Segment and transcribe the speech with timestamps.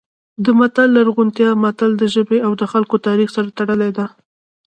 [0.45, 4.05] د متل لرغونتیا زموږ د ژبې او خلکو تاریخ سره تړلې ده